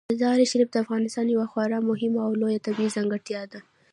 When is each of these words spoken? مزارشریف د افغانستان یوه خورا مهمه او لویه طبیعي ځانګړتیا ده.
مزارشریف 0.11 0.69
د 0.71 0.75
افغانستان 0.83 1.25
یوه 1.29 1.47
خورا 1.51 1.79
مهمه 1.89 2.19
او 2.27 2.31
لویه 2.41 2.63
طبیعي 2.67 2.93
ځانګړتیا 2.95 3.41
ده. 3.51 3.59